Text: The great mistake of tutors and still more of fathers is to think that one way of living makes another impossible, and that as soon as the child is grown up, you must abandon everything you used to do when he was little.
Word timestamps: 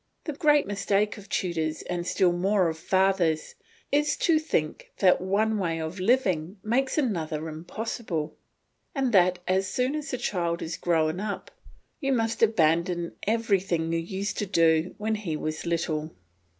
The 0.23 0.33
great 0.33 0.65
mistake 0.65 1.19
of 1.19 1.29
tutors 1.29 1.83
and 1.83 2.07
still 2.07 2.31
more 2.31 2.69
of 2.69 2.79
fathers 2.79 3.53
is 3.91 4.17
to 4.17 4.39
think 4.39 4.91
that 4.97 5.21
one 5.21 5.59
way 5.59 5.79
of 5.79 5.99
living 5.99 6.57
makes 6.63 6.97
another 6.97 7.47
impossible, 7.47 8.35
and 8.95 9.11
that 9.13 9.37
as 9.47 9.67
soon 9.67 9.93
as 9.93 10.09
the 10.09 10.17
child 10.17 10.63
is 10.63 10.75
grown 10.75 11.19
up, 11.19 11.51
you 11.99 12.13
must 12.13 12.41
abandon 12.41 13.11
everything 13.27 13.93
you 13.93 13.99
used 13.99 14.39
to 14.39 14.47
do 14.47 14.95
when 14.97 15.13
he 15.13 15.37
was 15.37 15.67
little. 15.67 16.15